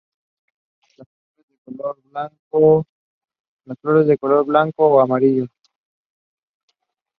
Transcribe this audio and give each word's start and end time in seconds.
Las 2.15 2.27
flores 3.81 4.07
de 4.07 4.17
color 4.17 4.43
blanco 4.47 4.85
o 4.87 4.99
amarillo. 4.99 5.45